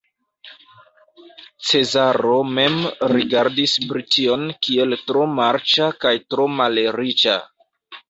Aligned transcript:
Cezaro 1.67 2.39
mem 2.55 2.79
rigardis 3.13 3.77
Brition 3.93 4.49
kiel 4.67 4.99
tro 5.07 5.29
marĉa 5.39 5.95
kaj 6.03 6.19
tro 6.33 6.51
malriĉa. 6.59 7.43